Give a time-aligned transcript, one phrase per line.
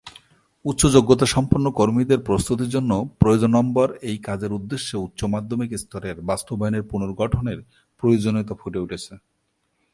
[0.65, 7.59] উচ্চ যোগ্যতাসম্পন্ন কর্মীদের প্রস্তুতির জন্য প্রয়োজনম্বর এই কাজের উদ্দেশ্য উচ্চ মাধ্যমিক স্তরের বাস্তবায়নের পুনর্গঠনের
[8.01, 9.13] প্রয়োজনীয়তা ফুটে উঠেছে।